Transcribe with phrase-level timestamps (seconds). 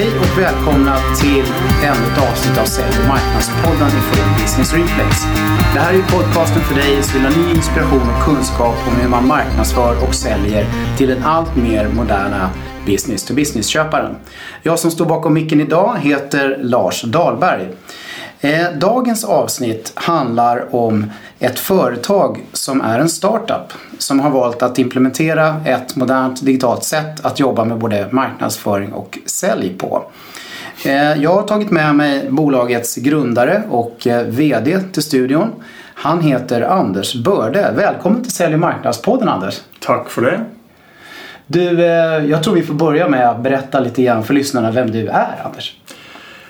[0.00, 1.44] Hej och välkomna till
[1.84, 5.16] ännu ett avsnitt av Sälj och marknadspodden ifrån Business Reflex.
[5.74, 9.08] Det här är podcasten för dig som vill ha ny inspiration och kunskap om hur
[9.08, 10.66] man marknadsför och säljer
[10.98, 12.50] till den allt mer moderna
[12.86, 14.16] business to business-köparen.
[14.62, 17.68] Jag som står bakom micken idag heter Lars Dahlberg.
[18.40, 21.10] Eh, dagens avsnitt handlar om
[21.40, 27.24] ett företag som är en startup som har valt att implementera ett modernt digitalt sätt
[27.24, 30.04] att jobba med både marknadsföring och sälj på.
[30.84, 35.52] Eh, jag har tagit med mig bolagets grundare och eh, VD till studion.
[35.94, 37.72] Han heter Anders Börde.
[37.76, 39.60] Välkommen till Sälj och marknadspodden Anders.
[39.80, 40.44] Tack för det.
[41.46, 41.80] Du,
[42.30, 45.42] jag tror vi får börja med att berätta lite grann för lyssnarna vem du är
[45.44, 45.76] Anders.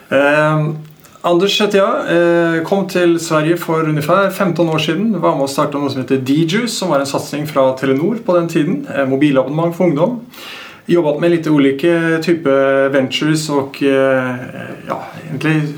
[0.09, 0.90] Um...
[1.23, 2.65] Anders heter jag.
[2.67, 5.21] Kom till Sverige för ungefär 15 år sedan.
[5.21, 8.35] Var med och startade något som heter DJus som var en satsning från Telenor på
[8.35, 8.87] den tiden.
[9.09, 10.21] Mobilabonnemang för ungdom.
[10.87, 13.83] Jobbat med lite olika typer ventures och
[14.89, 15.75] ja, egentligen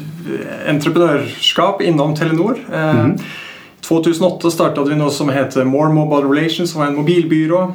[0.68, 2.58] entreprenörskap inom Telenor.
[2.72, 3.16] Mm.
[3.80, 7.74] 2008 startade vi något som heter More Mobile Relations som var en mobilbyrå.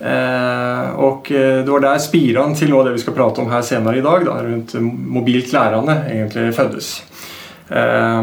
[0.00, 3.98] Eh, och eh, det var där spiran till det vi ska prata om här senare
[3.98, 4.74] idag då, runt
[5.06, 7.02] mobilt lärande egentligen föddes.
[7.68, 8.22] Eh,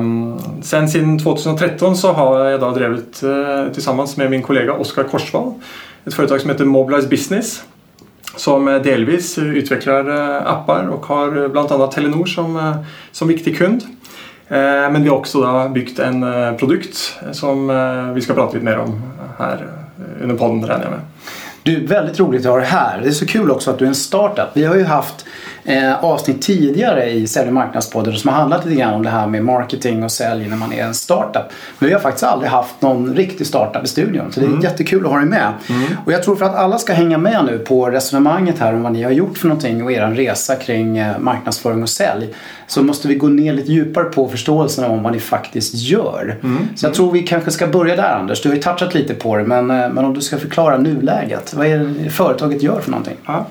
[0.62, 5.54] sen sedan 2013 så har jag då drivit eh, tillsammans med min kollega Oskar Korsvall
[6.06, 7.64] ett företag som heter Mobilize Business
[8.36, 12.74] som eh, delvis utvecklar eh, appar och har bland annat Telenor som,
[13.12, 13.84] som viktig kund.
[14.50, 16.26] Ehm, men vi har också byggt en
[16.58, 17.68] produkt som
[18.16, 19.02] vi ska prata lite mer om
[19.38, 19.68] här
[20.22, 21.02] under podden räknar jag med.
[21.68, 23.02] Du, väldigt roligt att ha dig här.
[23.02, 24.48] Det är så kul också att du är en startup.
[24.54, 25.26] Vi har ju haft
[25.68, 29.28] eh, avsnitt tidigare i Sälj och marknadspodden som har handlat lite grann om det här
[29.28, 31.44] med marketing och sälj när man är en startup.
[31.80, 34.32] Men vi har faktiskt aldrig haft någon riktig startup i studion.
[34.32, 34.62] Så det är mm.
[34.62, 35.54] jättekul att ha dig med.
[35.70, 35.84] Mm.
[36.06, 38.92] Och jag tror för att alla ska hänga med nu på resonemanget här om vad
[38.92, 42.34] ni har gjort för någonting och er resa kring eh, marknadsföring och sälj.
[42.68, 46.38] Så måste vi gå ner lite djupare på förståelsen om vad ni faktiskt gör.
[46.44, 46.68] Mm.
[46.76, 48.42] Så jag tror vi kanske ska börja där Anders.
[48.42, 51.54] Du har ju touchat lite på det men, eh, men om du ska förklara nuläget.
[51.54, 53.18] Vad är det företaget gör för någonting?
[53.26, 53.46] Ja.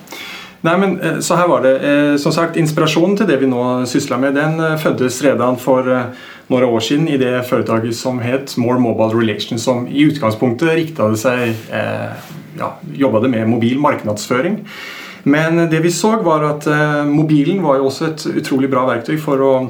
[0.61, 1.78] Nej, men eh, så här var det.
[1.78, 6.03] Eh, som sagt, inspirationen till det vi nu sysslar med den eh, föddes redan för
[6.47, 11.17] några år sedan i det företaget som heter More Mobile Relations som i utgångspunkten riktade
[11.17, 11.56] sig,
[12.59, 14.69] ja, jobbade med mobil marknadsföring.
[15.22, 16.67] Men det vi såg var att
[17.06, 19.69] mobilen var ju också ett otroligt bra verktyg för att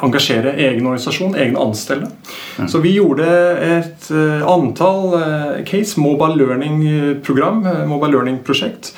[0.00, 2.06] engagera egen organisation, egna anställda.
[2.58, 2.68] Mm.
[2.68, 4.10] Så vi gjorde ett
[4.46, 5.10] antal
[5.66, 8.94] case, Mobile Learning-program, Mobile Learning-projekt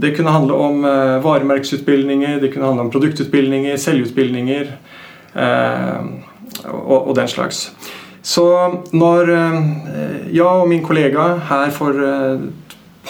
[0.00, 4.66] det kunde handla om eh, varumärkesutbildningar, det kunde handla om produktutbildningar, säljutbildningar
[5.34, 6.04] eh,
[6.64, 7.70] och, och den slags.
[8.22, 9.62] Så när eh,
[10.30, 12.46] jag och min kollega här för ett eh,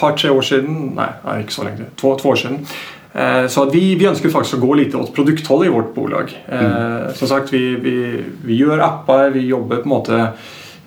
[0.00, 2.66] par, tre år sedan, nej, inte så länge, två, två år sedan,
[3.12, 6.44] eh, så att vi, vi önskade faktiskt att gå lite åt produkthållet i vårt bolag.
[6.48, 7.14] Mm.
[7.14, 10.08] Som sagt, vi, vi, vi gör appar, vi jobbar på något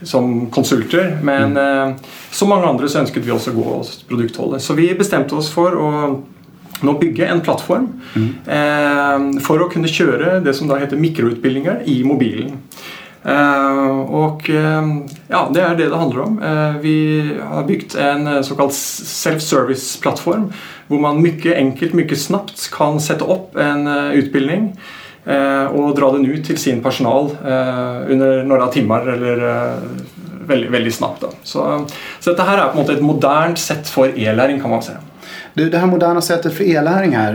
[0.03, 1.19] som konsulter.
[1.23, 1.89] Men mm.
[1.89, 1.95] eh,
[2.31, 4.61] som många andra så önskade vi också gå åt produkthållet.
[4.61, 6.19] Så vi bestämde oss för att
[6.81, 8.29] nå bygga en plattform mm.
[8.47, 12.51] eh, för att kunna köra det som då heter mikroutbildningar i mobilen.
[13.25, 14.83] Uh, och uh,
[15.27, 16.43] ja, det är det det handlar om.
[16.43, 20.53] Uh, vi har byggt en så kallad self-service-plattform
[20.87, 24.79] där man mycket enkelt, mycket snabbt kan sätta upp en utbildning
[25.71, 29.73] och dra den ut till sin personal eh, under några timmar eller eh,
[30.47, 31.21] väldigt, väldigt snabbt.
[31.21, 31.29] Då.
[31.43, 31.85] Så,
[32.19, 34.97] så detta här är på något ett modernt sätt för e-läring kan man säga.
[35.53, 37.33] Du, det här moderna sättet för e-läring här.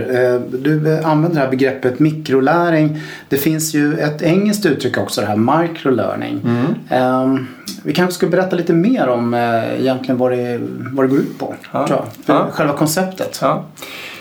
[0.51, 3.01] Du använder det här begreppet mikroläring.
[3.29, 6.41] Det finns ju ett engelskt uttryck också, det här microlearning.
[6.45, 7.23] Mm.
[7.23, 7.49] Um,
[7.85, 10.61] vi kanske ska berätta lite mer om egentligen vad det,
[10.93, 11.55] vad det går ut på.
[11.73, 12.05] Ja.
[12.27, 12.49] Ja.
[12.53, 13.39] Själva konceptet.
[13.43, 13.65] Ja.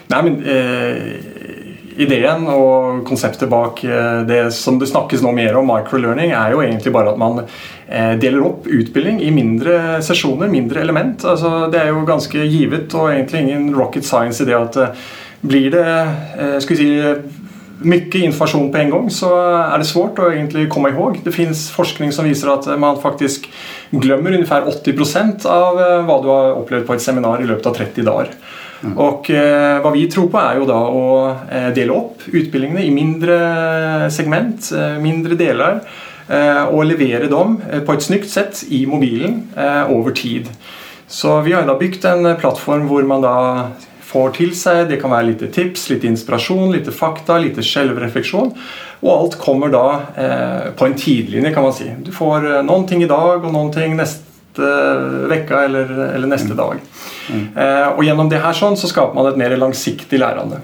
[0.08, 0.96] Nej, men, eh,
[1.98, 6.64] idén och konceptet bak eh, det som det snackas nå mer om microlearning är ju
[6.64, 7.42] egentligen bara att man
[7.88, 11.26] eh, delar upp utbildning i mindre sessioner, mindre element.
[11.26, 14.88] Alltså det är ju ganska givet och egentligen ingen rocket science i det att eh,
[15.42, 17.16] blir det, ska vi säga,
[17.82, 21.20] mycket information på en gång så är det svårt att egentligen komma ihåg.
[21.24, 23.46] Det finns forskning som visar att man faktiskt
[23.90, 27.74] glömmer ungefär 80 procent av vad du har upplevt på ett seminarium i löpet av
[27.74, 28.30] 30 dagar.
[28.84, 28.98] Mm.
[28.98, 32.92] Och eh, vad vi tror på är ju då att eh, dela upp utbildningarna i
[32.92, 35.82] mindre segment, eh, mindre delar
[36.28, 40.48] eh, och leverera dem eh, på ett snyggt sätt i mobilen över tid.
[41.08, 43.60] Så vi har då byggt en plattform där man då
[44.02, 48.54] får till sig, det kan vara lite tips, lite inspiration, lite fakta, lite självreflektion
[49.00, 50.02] och allt kommer då
[50.76, 51.94] på en tidlinje kan man säga.
[52.04, 54.27] Du får någonting idag och någonting nästa
[55.28, 56.58] vecka eller, eller nästa mm.
[56.58, 56.76] dag.
[57.30, 57.82] Mm.
[57.82, 60.58] Eh, och genom det här sånn så skapar man ett mer långsiktigt lärande.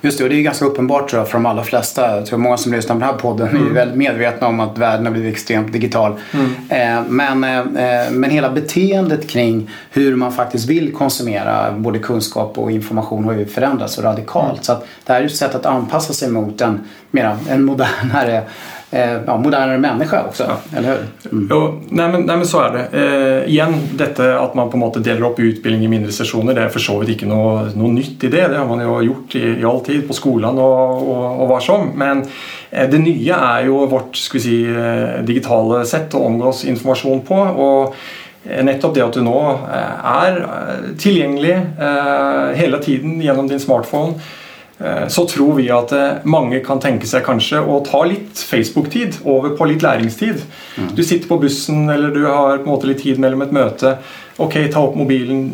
[0.00, 2.16] Just det, och det är ganska uppenbart tror jag, för de allra flesta.
[2.16, 3.66] Jag tror många som lyssnar på den här podden mm.
[3.66, 6.14] är väldigt medvetna om att världen har blivit extremt digital.
[6.32, 6.50] Mm.
[6.68, 7.44] Eh, men,
[7.76, 13.32] eh, men hela beteendet kring hur man faktiskt vill konsumera både kunskap och information har
[13.32, 14.50] ju förändrats så radikalt.
[14.50, 14.62] Mm.
[14.62, 16.80] Så att det här är ett sätt att anpassa sig mot en,
[17.10, 18.42] mera, en modernare
[18.90, 20.78] eh, ja, modernare människa också, ja.
[20.78, 20.98] eller hur?
[21.32, 21.48] Mm.
[21.50, 22.98] Jo, nej, men, nej, men så är det.
[22.98, 26.68] Eh, igen, detta att man på måte delar upp utbildning i mindre sessioner, det är
[26.68, 28.48] för så vidt inte något, något nytt i det.
[28.48, 31.60] Det har man ju gjort i, i all tid på skolan och, och, och var
[31.60, 31.88] som.
[31.94, 32.26] Men
[32.70, 37.20] eh, det nya är ju vårt ska vi si, eh, digitala sätt att omgås information
[37.20, 37.34] på.
[37.34, 37.94] Och
[38.50, 40.46] eh, nettopp det att du nu eh, är
[40.98, 41.60] tillgänglig
[42.54, 44.14] hela tiden genom din smartphone
[45.10, 49.56] så tror vi at eh, mange kan tenke seg kanskje å ta litt Facebook-tid over
[49.58, 50.44] på litt læringstid.
[50.78, 50.92] Mm.
[50.94, 53.96] Du sitter på bussen eller du har på en måte litt tid mellom et møte.
[54.38, 55.50] Ok, ta opp mobilen.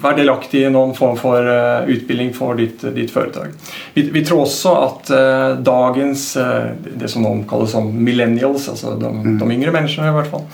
[0.00, 3.56] Vær delaktig i noen form for uh, utbildning for ditt, ditt foretak.
[3.96, 8.94] Vi, vi, tror også at uh, dagens uh, Det som noen kaller som millennials, altså
[8.94, 9.40] de, mm.
[9.40, 10.46] de yngre menneskene i hvert fall,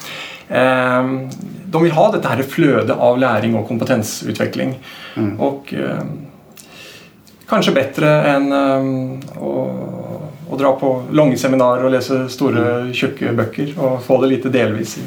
[1.74, 4.74] de vil ha dette her flødet av læring og kompetensutvikling.
[5.16, 5.30] Mm.
[5.44, 5.70] Og
[7.54, 12.94] kanske bättre än att, att dra på långa seminarier och läsa stora mm.
[12.94, 15.00] tjocka böcker och få det lite delvis i,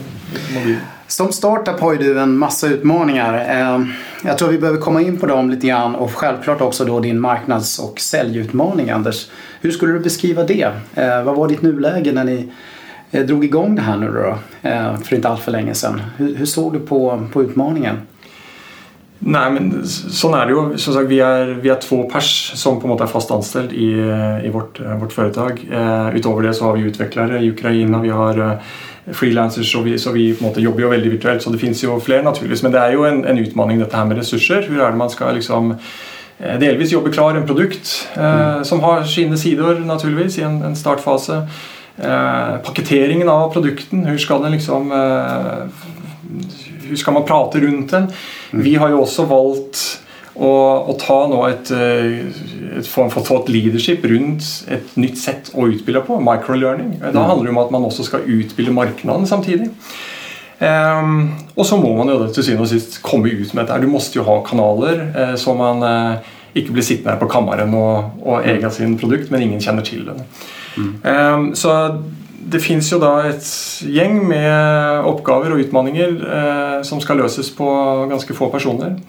[0.55, 0.79] mobilen.
[1.07, 3.45] Som startup har ju du en massa utmaningar.
[3.49, 6.99] Ehm, jag tror vi behöver komma in på dem lite grann och självklart också då
[6.99, 9.29] din marknads och säljutmaning Anders.
[9.61, 10.71] Hur skulle du beskriva det?
[10.95, 12.51] Ehm, vad var ditt nuläge när ni
[13.11, 14.37] eh, drog igång det här nu då?
[14.69, 16.01] Ehm, för inte allt för länge sedan.
[16.17, 17.95] Hur, hur såg du på, på utmaningen?
[19.19, 20.63] Nej, men sånn er det jo.
[20.77, 22.29] Som sagt, vi, er, vi er två pers
[22.59, 23.89] som på en måte er fast anställd i,
[24.45, 25.63] i vårt, vårt företag.
[25.71, 28.75] Eh, utover det så har vi utvecklare i Ukraina, vi har eh,
[29.17, 31.41] freelancers, så vi, så vi på en måte jobber jo veldig virtuelt.
[31.41, 32.63] Så det finns ju fler naturligvis.
[32.63, 34.61] Men det är ju en, en utmaning dette her med resurser.
[34.69, 35.71] Hur är det man ska liksom
[36.39, 38.65] eh, delvis jobbe klar en produkt eh, mm.
[38.65, 41.47] som har sine sider naturligvis i en, en startfase.
[41.97, 45.69] Eh, paketeringen av produkten, hur ska den liksom eh,
[46.89, 48.03] hur ska man prata runt den?
[48.03, 48.65] Mm.
[48.65, 50.01] Vi har ju också valt
[50.89, 55.67] att, ta nå ett, eh, ett form for thought leadership runt ett nytt sätt att
[55.67, 56.99] utbilda på, microlearning.
[56.99, 57.23] Da mm.
[57.23, 59.71] handlar det om att man också ska utbilda marknaden samtidigt.
[60.59, 63.77] Um, och så må man ju till syvende och sist komma ut med det.
[63.81, 66.17] Du måste ju ha kanaler uh, så man uh,
[66.53, 70.05] inte blir sittande här på kammaren och, och äga sin produkt men ingen känner till
[70.05, 70.21] den.
[70.77, 71.33] Mm.
[71.33, 72.03] Um, så
[72.49, 73.45] det finns ju då ett
[73.81, 76.09] gäng med uppgifter och utmaningar
[76.77, 78.99] eh, som ska lösas på ganska få personer.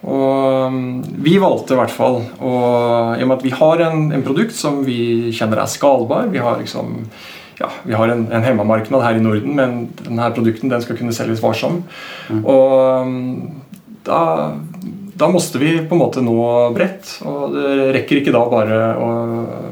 [0.00, 4.12] Och mm, vi valde i alla fall, och, i och med att vi har en,
[4.12, 7.10] en produkt som vi känner är skalbar, vi har, liksom,
[7.58, 10.96] ja, vi har en, en hemmamarknad här i Norden men den här produkten den ska
[10.96, 11.84] kunna säljas var som.
[12.30, 12.46] Mm.
[12.46, 13.50] Och, mm,
[14.02, 14.50] då,
[15.14, 17.20] da måste vi på en måte nå bredt.
[17.22, 18.78] Og det räcker inte da bare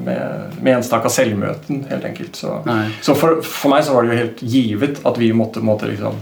[0.04, 2.36] med, med enstaka säljmöten helt enkelt.
[2.36, 2.60] Så,
[3.00, 6.20] så for, for, meg så var det ju helt givet att vi måste, måtte liksom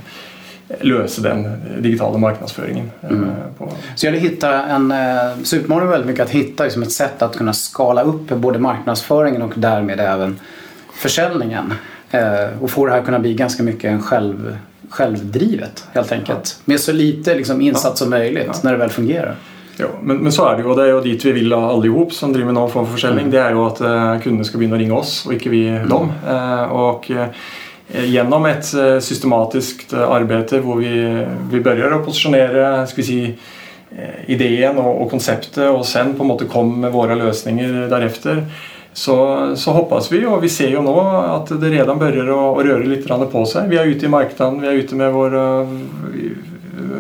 [0.81, 1.49] lösa den
[1.83, 2.91] digitala marknadsföringen.
[3.03, 3.31] Eh, mm.
[3.95, 7.37] Så jag hitta en, eh, så utmanar väldigt mycket att hitta liksom ett sätt att
[7.37, 10.41] kunna skala upp både marknadsföringen och därmed även
[10.95, 11.75] försäljningen.
[12.11, 14.57] Eh, och få det här kunna bli ganska mycket en själv
[14.91, 16.61] självdrivet helt enkelt.
[16.65, 19.37] Med så lite liksom, insats som möjligt när det väl fungerar.
[19.77, 22.13] Ja, men, men, så är det ju och det är ju dit vi vill allihop
[22.13, 23.25] som driver någon form av försäljning.
[23.27, 23.31] Mm.
[23.31, 25.89] Det är ju att uh, kunderna ska börja ringa oss och inte vi mm.
[25.89, 26.13] dem.
[26.31, 27.25] Uh, och uh,
[28.05, 33.33] genom ett uh, systematiskt arbete där vi, vi börjar att positionera ska vi säga,
[34.27, 38.47] idén och, och konceptet och sen på något sätt kommer med våra lösningar därefter
[38.93, 42.25] så, så hoppas vi och vi ser ju nu att det redan börjar
[42.59, 43.69] att röra lite på sig.
[43.69, 45.69] Vi är ute i marknaden, vi är ute med vår, eh,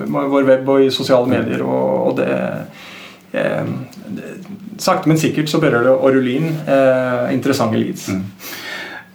[0.06, 2.56] vår webb och i sociala medier och, och det,
[3.32, 3.64] eh,
[4.78, 8.08] sakta men säkert så börjar det att rulla in eh, intressanta leads.
[8.08, 8.24] Mm.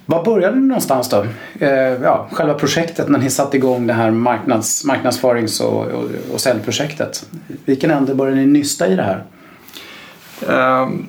[0.05, 1.25] Var började ni någonstans då?
[1.59, 1.69] Eh,
[2.03, 7.29] ja, själva projektet när ni satte igång det här marknads, marknadsförings och, och, och säljprojektet.
[7.65, 9.23] Vilken ände började ni nysta i det här?
[10.81, 11.07] Um,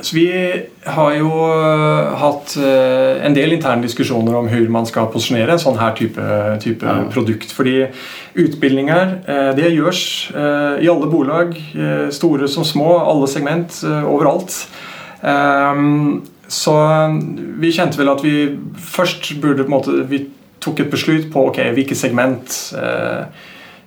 [0.00, 0.52] så vi
[0.84, 5.58] har ju eh, haft eh, en del interna diskussioner om hur man ska positionera en
[5.58, 6.18] sån här typ,
[6.60, 6.96] typ ja.
[7.12, 7.50] produkt.
[7.50, 7.64] För
[8.34, 10.30] utbildningar eh, det görs
[10.80, 11.62] i alla bolag,
[12.10, 14.68] stora som små, alla segment, överallt.
[15.22, 16.88] Ehm, så
[17.58, 21.98] vi kände väl att vi först borde på vi tog ett beslut på okay, vilket
[21.98, 22.74] segment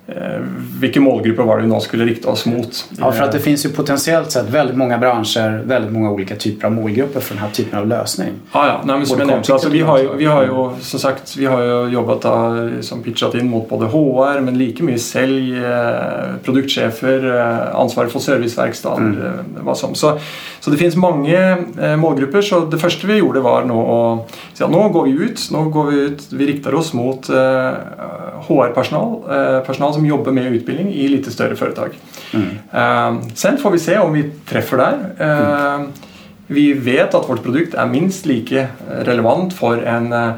[0.07, 0.41] Eh,
[0.79, 2.89] vilken målgrupper var det vi nå skulle rikta oss mot?
[2.99, 6.65] Ja, för att det finns ju potentiellt sett väldigt många branscher, väldigt många olika typer
[6.65, 8.29] av målgrupper för den här typen av lösning.
[8.53, 8.81] Ja, ja.
[8.85, 11.45] Nej, men som jag nämnde, alltså, vi, har ju, vi har ju som sagt vi
[11.45, 15.91] har ju jobbat då, som pitchat in mot både HR men lika mycket sälj, eh,
[16.43, 18.97] produktchefer, eh, ansvarig för serviceverkstad.
[18.97, 19.17] Mm.
[19.61, 19.95] Vad som.
[19.95, 20.19] Så,
[20.59, 21.57] så det finns många
[21.97, 25.69] målgrupper så det första vi gjorde var nu att säga nu går vi ut, nu
[25.69, 27.29] går vi ut, vi riktar oss mot
[28.47, 29.21] HR-personal,
[29.65, 31.89] personal som jobbar med utbildning i lite större företag.
[32.33, 32.47] Mm.
[32.47, 35.27] Uh, sen får vi se om vi träffar där.
[35.27, 35.87] Uh, mm.
[36.47, 40.31] Vi vet att vårt produkt är minst lika relevant för en uh,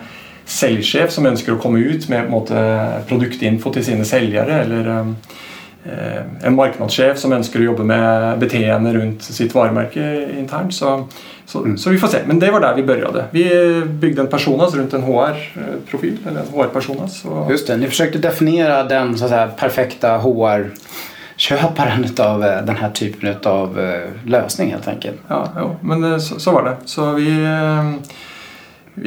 [0.45, 5.15] säljchef som önskar att komma ut med måte, produktinfo till sina säljare eller um,
[6.42, 10.74] en marknadschef som önskar jobba med beteende runt sitt varumärke internt.
[10.74, 11.08] Så,
[11.46, 11.77] så, mm.
[11.77, 12.18] så, vi får se.
[12.25, 13.25] Men det var där vi började.
[13.32, 17.25] Vi byggde en personas runt en HR-profil, eller en HR-personas.
[17.50, 20.72] Just det, ni försökte definiera den så att säga, perfekta HR
[21.38, 25.18] köparen av eh, den här typen av eh, lösning helt enkelt.
[25.27, 26.77] Ja, jo, men eh, så, så, var det.
[26.86, 27.48] Så vi,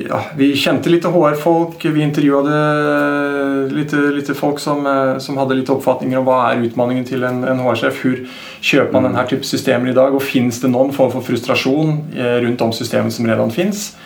[0.08, 5.72] ja, vi kände lite HR-folk, vi intervjuade lite, lite folk som, eh, som hade lite
[5.72, 8.04] uppfattningar om vad är utmaningen till en, en HR-chef.
[8.04, 8.28] Hur
[8.60, 9.12] köper man mm.
[9.12, 12.58] den här typen av system idag och finns det någon form för frustration eh, runt
[12.58, 13.96] de systemen som redan finns?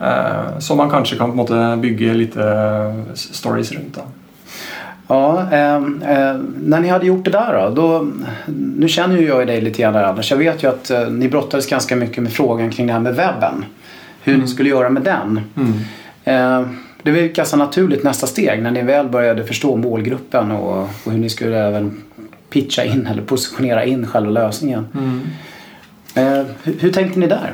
[0.00, 2.42] Eh, Så man kanske kan på måte, bygga lite
[3.14, 3.94] stories runt.
[3.94, 4.02] Då.
[5.08, 8.06] Ja, eh, eh, när ni hade gjort det där då, då
[8.76, 10.30] Nu känner ju jag dig lite grann där Anders.
[10.30, 13.14] Jag vet ju att eh, ni brottades ganska mycket med frågan kring det här med
[13.14, 13.64] webben.
[14.22, 14.42] Hur mm.
[14.42, 15.40] ni skulle göra med den.
[15.56, 15.72] Mm.
[16.24, 16.68] Eh,
[17.02, 21.12] det var ju ganska naturligt nästa steg när ni väl började förstå målgruppen och, och
[21.12, 22.02] hur ni skulle även
[22.50, 24.86] pitcha in eller positionera in själva lösningen.
[24.94, 25.20] Mm.
[26.14, 27.52] Eh, hur, hur tänkte ni där?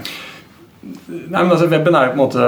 [1.06, 2.44] Nei, men altså Weben er på en måte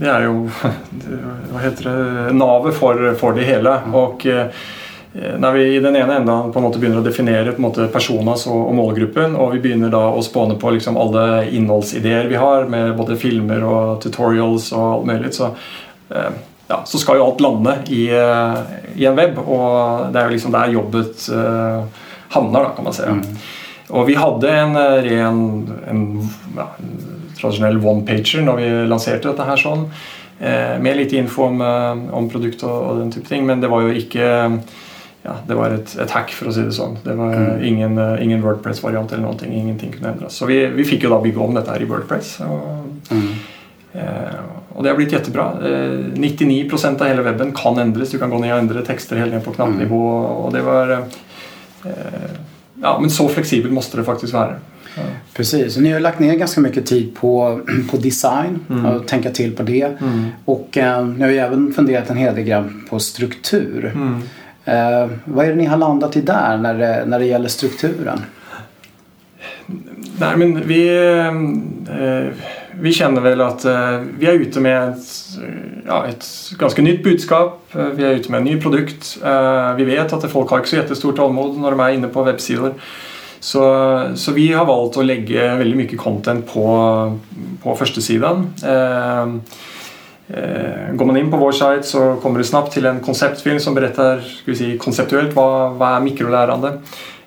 [0.00, 3.74] Det er jo Hva heter det Navet for, for det hele.
[3.92, 4.24] Og
[5.14, 7.66] eh, når vi i den ene enden på en måte begynner å definere på en
[7.68, 12.28] måte personas og, og målgruppen, og vi begynner da å spåne på liksom alle innholdsideer
[12.30, 15.52] vi har, med både filmer og tutorials og alt mulig, så,
[16.14, 18.58] eh, ja, så skal jo alt lande i, eh,
[18.96, 19.40] i, en web.
[19.44, 21.28] Og det er jo liksom der jobbet
[22.34, 23.08] havner, da, kan man si.
[23.08, 23.22] Mm.
[23.96, 25.38] Og vi hadde en ren
[25.88, 26.02] en,
[26.58, 26.66] ja,
[27.38, 29.86] tradisjonell one-pager når vi lanserte dette her sånn.
[30.38, 31.62] Med litt info om,
[32.14, 34.28] om produkt og, og, den type ting, men det var jo ikke
[35.28, 36.96] ja, det var et, et hack, for å si det sånn.
[37.04, 37.64] Det var mm.
[37.68, 39.48] ingen, uh, ingen Wordpress-variant eller noe.
[39.48, 40.38] Ingenting kunne endres.
[40.40, 42.38] Så vi, vi fikk jo da bygge om dette her i Wordpress.
[42.46, 43.28] Og, mm.
[43.92, 44.38] eh,
[44.72, 45.50] og det har blitt jättebra.
[45.68, 48.14] Eh, 99% av hele weben kan endres.
[48.14, 50.02] Du kan gå ned og endre tekster helt ned på knappnivå.
[50.08, 50.32] Mm.
[50.38, 50.96] Och det var,
[51.84, 52.32] eh,
[52.82, 54.56] ja, men så flexibelt måste det faktiskt vara.
[55.34, 58.86] Precis, och ni har lagt ner ganska mycket tid på, på design mm.
[58.86, 59.84] och tänka till på det.
[60.00, 60.24] Mm.
[60.44, 63.92] Och eh, ni har ju även funderat en hel del på struktur.
[63.94, 64.22] Mm.
[64.68, 68.20] Eh, vad är det ni har landat i där när det, när det gäller strukturen?
[70.20, 70.88] Nej, men vi,
[71.88, 72.32] eh,
[72.80, 75.06] vi känner väl att eh, vi är ute med ett,
[75.86, 76.26] ja, ett
[76.58, 77.74] ganska nytt budskap.
[77.74, 79.18] Eh, vi är ute med en ny produkt.
[79.24, 82.22] Eh, vi vet att folk har inte så jättestort tålamod när de är inne på
[82.22, 82.74] webbsidor.
[83.40, 87.18] Så, så, vi har valt att lägga väldigt mycket content på,
[87.62, 88.54] på första sidan.
[88.66, 89.26] Eh,
[90.34, 93.74] Eh, går man in på vår sajt så kommer det snabbt till en konceptfilm som
[93.74, 96.68] berättar ska vi säga, konceptuellt vad, vad är mikrolärande.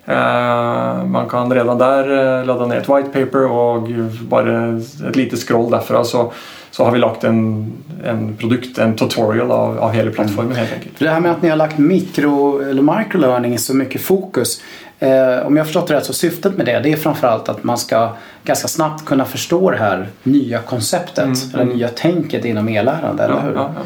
[0.05, 3.87] Eh, man kan redan där eh, ladda ner ett white paper och
[4.21, 4.79] bara
[5.09, 6.33] ett litet scroll därifrån så,
[6.71, 11.01] så har vi lagt en, en produkt, en tutorial av, av hela plattformen helt enkelt.
[11.01, 11.09] Mm.
[11.09, 14.61] Det här med att ni har lagt mikro eller microlearning så mycket fokus.
[15.01, 17.77] Eh, om jag förstått det rätt så syftet med det, det är framförallt att man
[17.77, 18.09] ska
[18.43, 21.75] ganska snabbt kunna förstå det här nya konceptet, mm, eller mm.
[21.77, 23.53] nya tänket inom e-lärande, eller hur?
[23.53, 23.81] Ja, ja.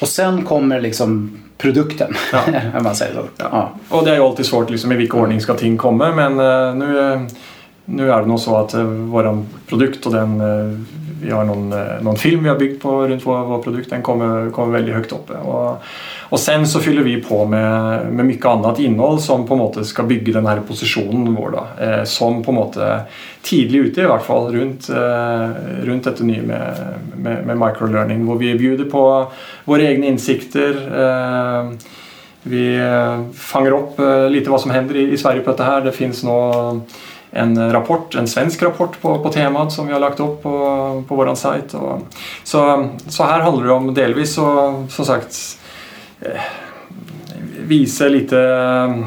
[0.00, 2.40] Och sen kommer liksom produkten, ja.
[2.78, 3.20] om man säger så.
[3.36, 3.72] Ja.
[3.88, 6.74] Och det är ju alltid svårt liksom, i vilken ordning ska ting komma, men uh,
[6.74, 7.20] nu,
[7.84, 10.80] nu är det nog så att uh, vår produkt och den uh,
[11.22, 14.50] vi har någon, någon film vi har byggt på runt vår, vår produkt, den kommer,
[14.50, 15.32] kommer väldigt högt uppe.
[15.32, 15.82] Och,
[16.30, 20.02] och sen så fyller vi på med, med mycket annat innehåll som på något ska
[20.02, 22.76] bygga den här positionen vår då, eh, som på något
[23.42, 25.48] tidigt ute i alla fall runt, eh,
[25.82, 26.76] runt detta nya med,
[27.16, 29.26] med, med microlearning, där vi bjuder på
[29.64, 30.70] våra egna insikter.
[30.98, 31.70] Eh,
[32.42, 35.80] vi eh, fångar upp eh, lite vad som händer i, i Sverige på det här.
[35.80, 36.80] Det finns nog
[37.30, 41.14] en rapport, en svensk rapport på, på temat som vi har lagt upp på, på
[41.14, 41.74] vår sajt.
[41.74, 42.00] Och,
[42.44, 45.58] så, så här handlar det om delvis och, som sagt
[47.66, 49.04] visa lite eh,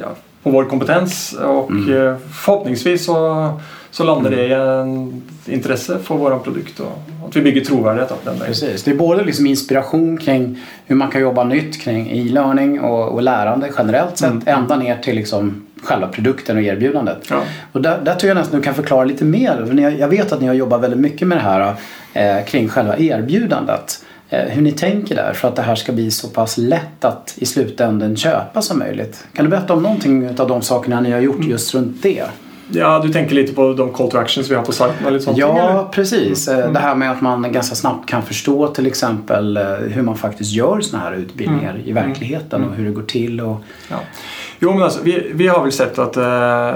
[0.00, 0.08] ja,
[0.42, 2.06] på vår kompetens och mm.
[2.06, 3.50] Eh, förhoppningsvis så,
[3.90, 8.18] så landar det i en intresse för vår produkt och att vi bygger trovärdighet av
[8.24, 8.46] den vägen.
[8.46, 8.82] Precis.
[8.82, 13.22] Det är både liksom inspiration kring hur man kan jobba nytt kring e-learning och, och
[13.22, 14.42] lärande generellt sett mm.
[14.46, 17.26] ända ner till liksom själva produkten och erbjudandet.
[17.30, 17.42] Ja.
[17.72, 19.66] Och där, där tror jag nästan du kan förklara lite mer.
[19.66, 21.74] För jag vet att ni har jobbat väldigt mycket med det här
[22.12, 24.04] eh, kring själva erbjudandet.
[24.34, 27.34] Eh, hur ni tänker där för att det här ska bli så pass lätt att
[27.36, 29.26] i slutändan köpa som möjligt.
[29.32, 31.50] Kan du berätta om någonting av de sakerna ni har gjort mm.
[31.50, 32.24] just runt det?
[32.72, 35.06] Ja, du tänker lite på de call to actions vi har på sajten?
[35.06, 35.84] Eller sånt ja, eller?
[35.84, 36.48] precis.
[36.48, 36.72] Mm.
[36.72, 40.52] Det här med att man ganska snabbt kan förstå till exempel eh, hur man faktiskt
[40.52, 41.86] gör sådana här utbildningar mm.
[41.86, 42.70] i verkligheten mm.
[42.70, 43.40] och hur det går till.
[43.40, 43.56] Och...
[43.90, 43.96] Ja.
[44.58, 46.74] Jo, men alltså, vi, vi har väl sett att eh,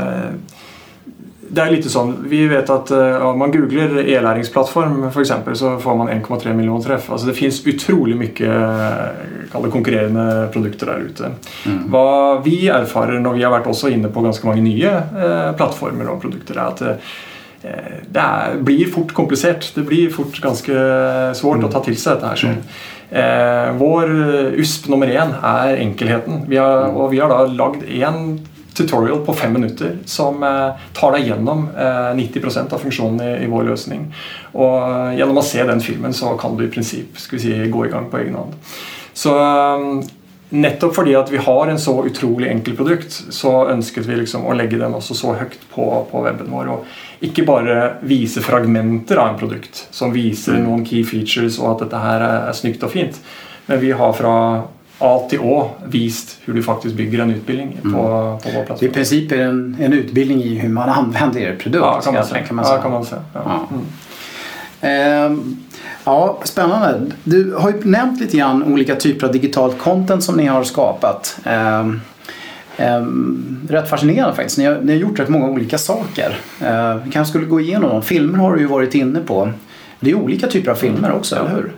[1.49, 5.79] det är lite sånn, Vi vet att eh, om man googlar e-læringsplattform för exempel så
[5.79, 7.11] får man 1,3 miljoner träff.
[7.11, 11.31] Alltså det finns otroligt mycket eh, konkurrerande produkter där ute.
[11.67, 11.91] Mm.
[11.91, 16.05] Vad vi erfarer när vi har varit också inne på ganska många nya eh, plattformar
[16.05, 16.83] och produkter är att
[18.11, 19.73] det är, blir fort komplicerat.
[19.75, 20.75] Det blir fort ganska
[21.35, 21.67] svårt mm.
[21.67, 22.37] att ta till sig det här.
[22.37, 22.47] Så.
[22.47, 22.59] Mm.
[23.11, 24.11] Eh, vår
[24.55, 26.41] USP nummer en är enkelheten.
[26.49, 26.97] Vi har, mm.
[26.97, 28.41] och vi har då lagd en
[28.79, 31.69] tutorial på fem minuter som eh, tar dig igenom
[32.17, 34.15] 90 eh, av funktionen i, vår lösning.
[34.53, 34.81] Och
[35.17, 38.11] genom att se den filmen så kan du i princip ska vi si, gå igång
[38.11, 38.55] på egen hand.
[39.13, 40.03] Så um,
[40.49, 44.55] nettopp fordi at vi har en så utrolig enkel produkt, så ønsket vi liksom å
[44.57, 46.71] legge den også så høyt på, på weben vår.
[46.73, 50.65] Og ikke bare vise fragmenter av en produkt som viser mm.
[50.65, 53.21] noen key features og at dette her er snyggt og fint.
[53.67, 54.35] Men vi har fra
[54.99, 57.99] A till Å vist hur du faktiskt bygger en utbildning på, mm.
[58.39, 58.77] på vår plattform.
[58.81, 61.85] Det är i princip en, en utbildning i hur man använder er produkt.
[61.85, 62.47] Ja, kan man säga.
[62.47, 62.77] Kan man säga.
[62.77, 63.23] Ja, kan man säga.
[63.35, 63.69] Ja.
[63.71, 63.85] Mm.
[64.81, 65.57] Ehm,
[66.05, 67.01] ja, spännande.
[67.25, 71.39] Du har ju nämnt lite grann olika typer av digitalt content som ni har skapat.
[71.45, 72.01] Ehm,
[72.77, 74.59] ehm, rätt fascinerande faktiskt.
[74.59, 76.39] Ni har, ni har gjort rätt många olika saker.
[77.05, 78.03] Vi kanske skulle gå igenom dem.
[78.03, 79.53] Filmer har du ju varit inne på.
[80.01, 81.47] Det är olika typer av filmer också, mm.
[81.47, 81.73] eller hur?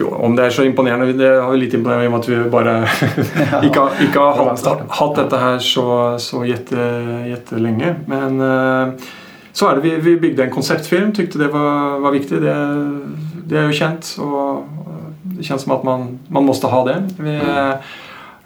[0.00, 2.28] Jo, om det är så imponerande, det har vi lite imponerande i och med att
[2.28, 2.78] vi bara
[3.62, 6.76] inte, har, inte har haft, haft detta här så, så jätte,
[7.28, 7.94] jättelänge.
[8.06, 8.94] Men eh,
[9.52, 9.80] så är det.
[9.80, 12.42] Vi, vi byggde en konceptfilm, tyckte det var, var viktigt.
[12.42, 12.90] Det,
[13.44, 14.64] det är ju känt och
[15.22, 17.08] det känns som att man, man måste ha det.
[17.18, 17.74] Vi, mm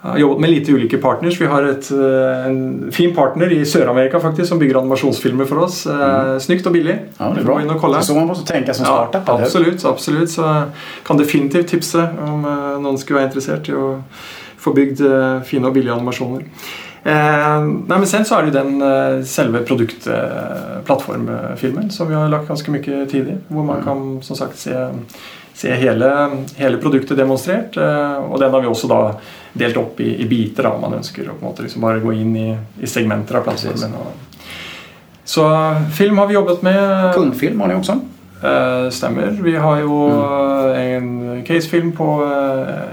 [0.03, 1.41] har jobbat med lite olika partners.
[1.41, 5.87] Vi har ett, eh, en fin partner i Sydamerika faktiskt som bygger animationsfilmer för oss.
[5.87, 6.41] Eh, mm.
[6.41, 6.97] Snyggt och billigt.
[7.19, 7.63] Ja, det är bra.
[7.63, 8.03] In och kolla.
[8.03, 9.23] Så man måste tänka som startup.
[9.27, 10.31] Ja, absolut, absolut.
[10.31, 10.63] Så
[11.07, 13.99] kan definitivt tipsa om eh, någon skulle vara intresserad i att
[14.57, 15.01] få byggd
[15.45, 16.45] fina och billiga animationer.
[17.05, 22.49] Eh, nej, men sen så är det den eh, själva produktplattformfilmen som vi har lagt
[22.49, 23.37] ganska mycket tid i.
[23.49, 23.85] Där man mm.
[23.85, 24.89] kan som sagt se,
[25.63, 27.77] se hela, hela produkten demonstrerat.
[27.77, 29.15] Eh, och den har vi också då
[29.53, 32.37] delt upp i, i bitar om man önskar och på något liksom bara gå in
[32.37, 33.91] i, i segmenter av plattformen.
[35.25, 37.15] Så film har vi jobbat med.
[37.15, 37.93] Kundfilm har ni också?
[38.45, 39.39] Uh, stämmer.
[39.43, 40.11] Vi har ju
[40.97, 41.31] mm.
[41.31, 42.31] en casefilm på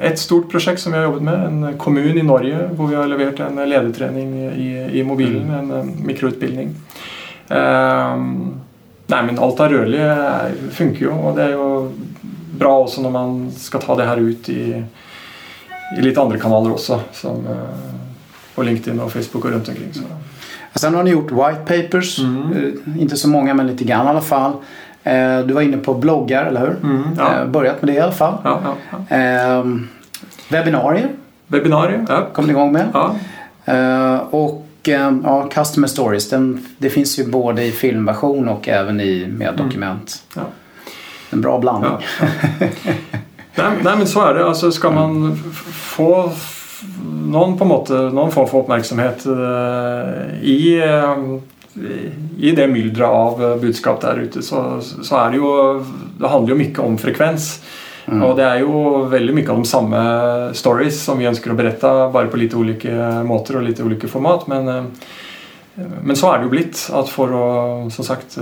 [0.01, 1.45] ett stort projekt som vi har jobbat med.
[1.45, 5.71] En kommun i Norge där vi har levererat en ledarträning i, i mobilen mm.
[5.71, 6.67] en, en mikroutbildning.
[7.51, 8.25] Uh,
[9.08, 11.89] nej men allt är rörligt funkar ju och det är ju
[12.60, 14.84] bra också när man ska ta det här ut i
[15.98, 17.02] i lite andra kanaler också.
[17.12, 17.54] Som, eh,
[18.56, 19.93] på LinkedIn och Facebook och runt omkring.
[19.93, 20.02] Så.
[20.80, 22.19] Sen har ni gjort white papers.
[22.19, 22.52] Mm.
[22.52, 24.52] Eh, inte så många men lite grann i alla fall.
[25.04, 26.76] Eh, du var inne på bloggar, eller hur?
[26.84, 27.45] Mm, ja.
[27.45, 28.34] Börjat med det i alla fall.
[28.43, 29.15] Ja, ja, ja.
[29.15, 29.88] Ehm,
[30.50, 31.10] webbinarier.
[31.48, 32.28] Webbinarier, ja.
[32.34, 32.86] Kom ni igång med.
[32.93, 33.15] Ja.
[34.19, 39.54] Och ja, Customer Stories, den, det finns ju både i filmversion och även i med
[39.58, 40.24] dokument.
[40.36, 40.48] Mm.
[41.30, 41.92] En bra blandning.
[41.92, 42.68] Ja,
[43.56, 44.46] Nej, nej, men så är det.
[44.46, 45.36] Alltså, ska man
[45.74, 46.32] få
[47.26, 51.39] någon, på måte, någon form för uppmärksamhet uh, i, uh,
[52.39, 55.84] i det myllret av eh, budskap där ute så, så är det ju,
[56.20, 57.63] det handlar ju mycket om frekvens.
[58.06, 58.24] Mm.
[58.24, 62.28] Och det är ju väldigt mycket om samma stories som vi önskar att berätta bara
[62.28, 64.48] på lite olika måter och lite olika format.
[64.48, 64.92] Men,
[66.04, 67.26] men så är det ju blivit att för
[67.86, 68.38] att som sagt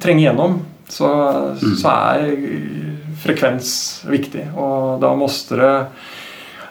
[0.00, 1.22] tränga igenom så,
[1.62, 1.76] mm.
[1.76, 2.36] så är
[3.24, 5.86] frekvens viktig och då måste det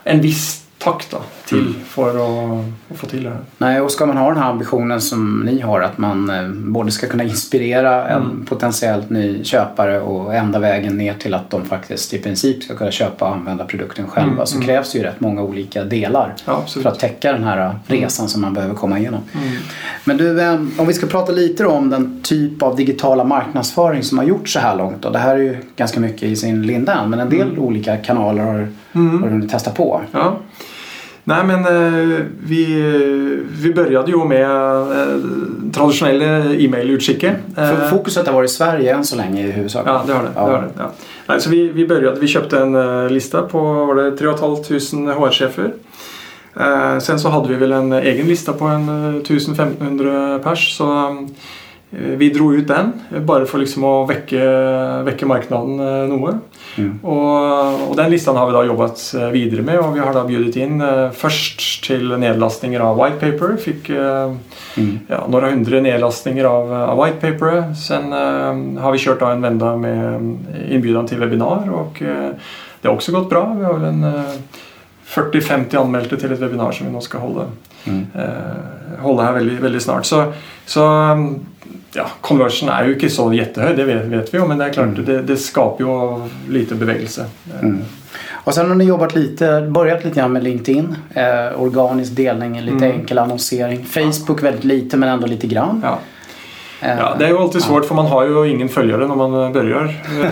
[0.03, 1.73] en viss takt då, till mm.
[1.87, 3.39] för att, att, få till det här.
[3.57, 6.91] Nej, och ska man ha den här ambitionen som ni har att man eh, både
[6.91, 8.45] ska kunna inspirera en mm.
[8.45, 12.91] potentiellt ny köpare och ända vägen ner till att de faktiskt i princip ska kunna
[12.91, 14.45] köpa och använda produkten själva mm.
[14.45, 14.67] så mm.
[14.67, 17.75] krävs det ju rätt många olika delar ja, för att täcka den här mm.
[17.87, 19.21] resan som man behöver komma igenom.
[19.33, 19.55] Mm.
[20.03, 24.17] Men du, eh, om vi ska prata lite om den typ av digitala marknadsföring som
[24.17, 27.07] har gjorts så här långt och det här är ju ganska mycket i sin linda
[27.07, 28.67] men en del olika kanaler har,
[29.21, 30.01] har du testat på.
[30.11, 30.37] Ja.
[31.23, 32.65] Nej, men eh, vi,
[33.61, 35.17] vi började ju med eh,
[35.73, 37.35] traditionella e-mailutskicket.
[37.55, 39.87] För fokuset har varit Sverige än så länge i huvudsak.
[39.87, 40.29] Ja, det har det.
[40.35, 40.45] Ja.
[40.45, 40.91] det, har det ja.
[41.27, 44.27] Nej, så vi, vi började, vi köpte en eh, lista på var det 3
[44.79, 45.73] 500 HR-chefer.
[46.59, 50.77] Eh, sen så hade vi väl en egen lista på en eh, 1500 pers.
[50.77, 51.07] Så
[51.91, 52.91] eh, vi drog ut den
[53.25, 54.43] bara för liksom att väcka,
[55.03, 56.35] väcka marknaden eh, något.
[56.77, 56.99] Mm.
[57.03, 60.23] Och, och den listan har vi då jobbat eh, vidare med och vi har då
[60.23, 63.57] bjudit in eh, först till nedlastningar av white paper.
[63.57, 64.33] Fick eh,
[64.77, 64.99] Mm.
[65.07, 67.73] ja, några hundra nedlastningar av, av white paper.
[67.73, 72.29] Sen eh, har vi kört då en vända med eh, inbjudan till webbinar och eh,
[72.81, 73.55] det har också gått bra.
[73.59, 74.21] Vi har väl en eh,
[75.07, 77.41] 40-50 anmälda till ett webbinar som vi nu ska hålla,
[77.87, 78.05] Mm.
[78.15, 80.05] eh, hålla här väldigt, väldigt snart.
[80.05, 80.33] Så,
[80.65, 80.81] så
[81.95, 84.73] ja, conversion är ju inte så jättehög, det vet, vet vi ju, men det är
[84.73, 85.05] klart Mm.
[85.05, 86.21] det, det skapar ju
[86.53, 87.25] lite bevegelse.
[87.61, 87.81] Mm.
[88.31, 90.95] Och sen har ni jobbat lite, börjat lite grann med LinkedIn.
[91.13, 92.99] Eh, organisk delning, lite Mm.
[92.99, 93.85] enkel annonsering.
[93.85, 95.81] Facebook väldigt lite men ändå lite grann.
[95.83, 95.99] Ja.
[96.81, 99.53] Eh, Ja, det är ju alltid svårt för man har ju ingen följare när man
[99.53, 99.93] börjar.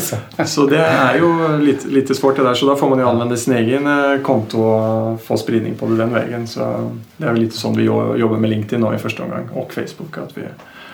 [0.00, 0.66] Så, så.
[0.66, 2.54] det är ju lite, lite svårt det där.
[2.54, 5.96] Så då får man ju använda sin egen eh, konto och få spridning på det
[5.96, 6.46] den vägen.
[6.46, 9.48] Så det är väl lite som vi jo- jobbar med LinkedIn nu i första omgång
[9.54, 10.18] och Facebook.
[10.18, 10.42] Att vi,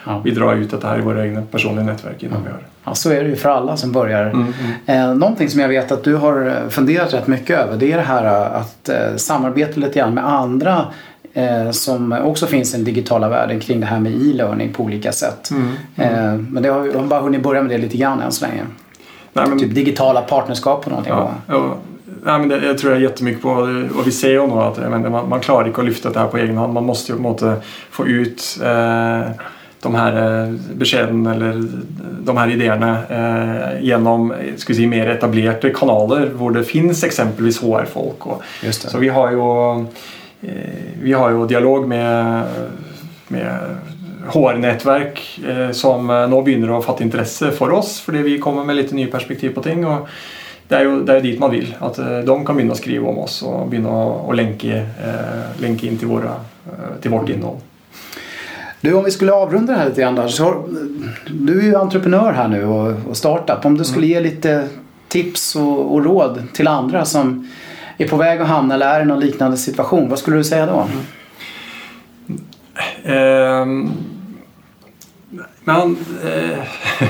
[0.09, 0.21] Ja.
[0.23, 2.59] vi drar ut det här i våra egna personliga nätverk innan vi har.
[2.83, 4.25] Ja, så är det ju för alla som börjar.
[4.25, 4.53] Mm,
[4.85, 5.09] mm.
[5.09, 7.97] Eh, någonting som jag vet att du har eh, funderat rätt mycket över det är
[7.97, 10.85] det här eh, att eh, samarbeta lite grann med andra
[11.33, 15.11] eh, som också finns i den digitala världen kring det här med e-learning på olika
[15.11, 15.51] sätt.
[15.51, 18.45] Mm, Eh, men det har, har bara hunnit börja med det lite grann än så
[18.45, 18.63] länge.
[19.33, 21.13] Nej, men, Typ digitala partnerskap på någonting.
[21.47, 21.77] Ja.
[22.23, 23.49] Nej, men det, jag tror jag jättemycket på
[23.95, 26.27] och vi ser ju nu att menar, man, man klarar inte att lyfta det här
[26.27, 26.73] på egen hand.
[26.73, 27.55] Man måste ju på en måte
[27.91, 29.21] få ut eh,
[29.81, 31.63] de här eh, beskeden eller
[32.23, 38.41] de här idéerna eh, genom ska säga, mer etablerade kanaler där det finns exempelvis HR-folk.
[38.71, 39.79] Så vi har ju,
[40.49, 40.55] eh,
[41.01, 42.43] vi har ju dialog med,
[43.27, 43.59] med
[44.27, 48.75] HR-nätverk eh, som eh, nu börjar att fatta intresse för oss för vi kommer med
[48.75, 49.85] lite nya perspektiv på ting.
[49.85, 50.07] Och
[50.67, 53.17] det är ju det är dit man vill, att eh, de kan börja skriva om
[53.17, 56.31] oss och börja länka, eh, länka in till, våra,
[56.65, 57.57] eh, till vårt innehåll.
[58.81, 60.69] Du, om vi skulle avrunda det här lite grann då, så
[61.27, 63.65] Du är ju entreprenör här nu och, och startup.
[63.65, 64.23] Om du skulle Mm.
[64.23, 64.67] ge lite
[65.07, 67.47] tips och, och råd till andra som
[67.97, 70.09] är på väg att hamna eller är i någon liknande situation.
[70.09, 70.87] Vad skulle du säga då?
[73.03, 73.91] Ehm,
[75.63, 76.59] men, eh,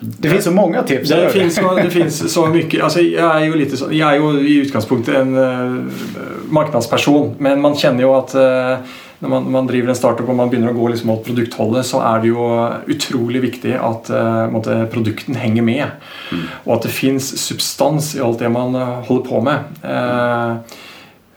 [0.00, 1.08] Det finns så många tips.
[1.10, 2.82] Det finns, så, det finns så mycket.
[2.82, 5.82] Alltså, jag är ju lite så, jag är ju i utgangspunktet en uh,
[6.48, 8.34] marknadsperson men man känner ju att
[9.24, 12.00] eh, när man, man driver en startup och man börjar gå liksom mot produkthållet så
[12.00, 12.36] är det ju
[12.96, 15.86] otroligt viktigt att eh, måtte, produkten hänger med
[16.64, 19.58] och att det finns substans i allt det man eh, håller på med.
[19.82, 20.56] Eh,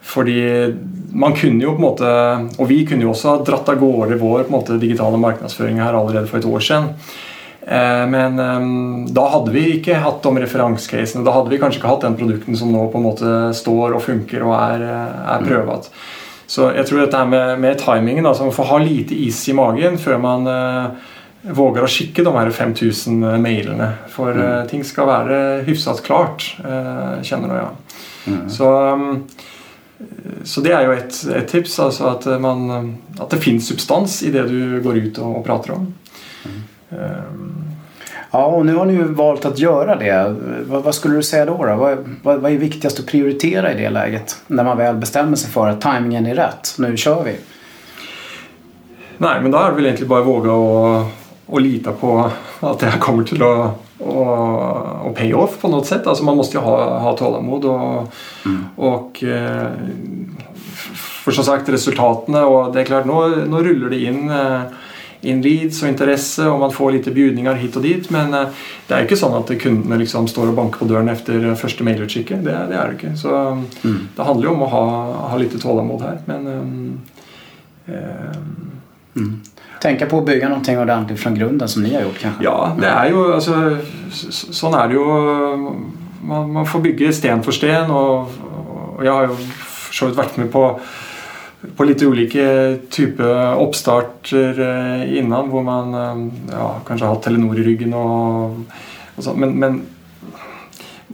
[0.02, 0.76] fordi
[1.14, 2.10] man kunne jo på en måte,
[2.58, 5.98] og vi kunne jo også dratt av gårde vår på en måte, digitale markedsføring her
[5.98, 6.94] allerede for et år siden.
[7.68, 8.68] Eh, Men eh,
[9.12, 11.26] da hadde vi ikke hatt de referansecasene.
[11.28, 14.06] Da hadde vi kanskje ikke hatt den produkten som nå på en måte står og
[14.06, 15.92] funker og er, eh, er prøvet.
[16.48, 19.56] Så jeg tror dette her med, med timingen, altså man får ha lite is i
[19.56, 21.10] magen før man eh,
[21.58, 23.90] våger å skikke de her 5000 mailene.
[24.14, 28.00] For eh, ting skal være hyfsat klart, eh, kjenner nå jeg.
[28.28, 28.42] Mm.
[28.52, 29.28] Så, um,
[30.44, 34.32] så det är ju ett, ett tips, alltså att, man, att det finns substans i
[34.32, 35.94] det du går ut och, och pratar om.
[36.90, 37.64] Um,
[38.32, 40.36] Ja, och nu har ni ju valt att göra det.
[40.68, 41.66] Vad, vad skulle du säga då?
[41.66, 41.76] då?
[41.76, 44.42] Vad, vad, vad är viktigast att prioritera i det läget?
[44.48, 46.76] När man väl bestämmer sig för att tajmingen är rätt.
[46.78, 47.36] Nu kör vi.
[49.18, 51.06] nej, men då är det väl egentligen bara att våga och,
[51.46, 55.86] och lita på att det här kommer till att och, och pay off på något
[55.86, 56.08] sätt.
[56.08, 58.14] Alltså man måste ju ha, ha tålamod och,
[58.76, 59.68] och eh,
[61.24, 64.62] för som sagt resultaten och det är klart nu, nu rullar det in eh,
[65.22, 68.48] in leads och intresse och man får lite bjudningar hit och dit men eh,
[68.88, 71.84] det är ju inte så att kunderna liksom står och bankar på dörren efter första
[71.84, 72.44] mejlutskicket.
[72.46, 73.18] Det, det är det inte.
[73.22, 73.36] Så
[73.84, 74.08] Mm.
[74.16, 76.18] det handlar ju om att ha, ha lite tålamod här.
[76.26, 77.00] Men, ehm,
[79.16, 79.42] Mm.
[79.82, 82.44] Tänka på att bygga någonting ordentligt från grunden som ni har gjort kanske.
[82.44, 83.78] Ja, det är ju alltså,
[84.12, 85.00] så- sån är det ju.
[86.28, 88.20] Man, man får bygga sten för sten och,
[88.96, 89.28] och jag har ju
[89.66, 90.80] för så vitt varit med på,
[91.76, 97.60] på lite olika typer uppstarter eh, innan där man eh, ja, kanske har haft Telenor
[97.60, 98.46] i ryggen och,
[99.16, 99.82] och så, men, men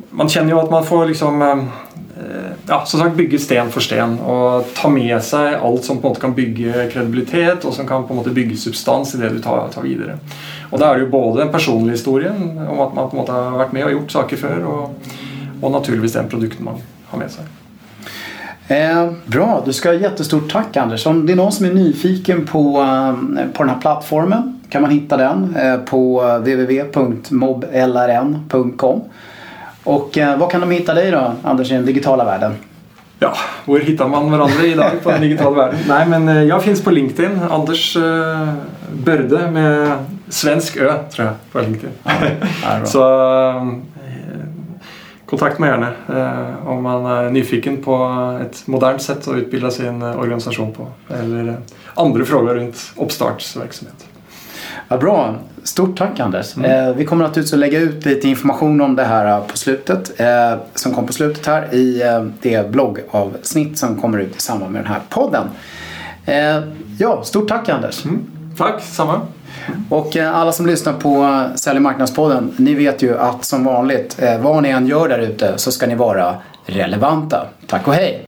[0.10, 1.58] man känner ju att man får liksom eh,
[2.67, 6.21] ja, som sagt bygga sten för sten och ta med sig allt som på något
[6.21, 9.82] kan bygga kredibilitet och som kan på något bygga substans i det du tar, tar
[9.82, 10.19] vidare.
[10.69, 13.51] Och där är det ju både den personliga historien om att man på något har
[13.51, 14.99] varit med och gjort saker för och,
[15.62, 16.75] och naturligtvis den produkten man
[17.06, 17.43] har med sig.
[18.67, 21.06] Eh, bra, du ska ha jättestort tack Anders.
[21.06, 23.13] Om det är någon som är nyfiken på, eh,
[23.54, 29.02] på den här plattformen kan man hitta den eh, på www.moblrn.com.
[29.84, 32.54] Och eh, var kan de hitta dig då Anders i den digitala världen?
[33.19, 33.34] Ja,
[33.65, 35.80] var hittar man varandra idag på den digitala världen?
[35.88, 37.39] Nej, men eh, jag finns på LinkedIn.
[37.52, 38.54] Anders eh,
[38.93, 39.91] Börde med
[40.30, 41.89] svensk ö, tror jag, på LinkedIn.
[42.04, 42.12] Ja,
[42.86, 42.99] Så
[45.33, 49.71] eh, kontakta mig gärna eh, om man är nyfiken på ett modernt sätt att utbilda
[49.71, 50.87] sin organisation på.
[51.13, 51.57] Eller
[51.93, 54.05] andra frågor runt uppstartsverksamhet.
[54.87, 55.35] Ja, bra.
[55.63, 56.57] Stort tack Anders.
[56.57, 56.87] Mm.
[56.87, 60.19] Eh, vi kommer naturligtvis att lägga ut lite information om det här på slutet.
[60.19, 64.71] Eh, som kom på slutet här i eh, det bloggavsnitt som kommer ut i samband
[64.71, 65.47] med den här podden.
[66.25, 66.63] Eh,
[66.99, 68.05] ja, stort tack Anders.
[68.05, 68.23] Mm.
[68.57, 69.21] Tack, samma.
[69.89, 74.17] Och eh, alla som lyssnar på eh, Sälj marknadspodden, ni vet ju att som vanligt,
[74.19, 76.35] eh, vad ni än gör där ute så ska ni vara
[76.65, 77.47] relevanta.
[77.67, 78.25] Tack och hej!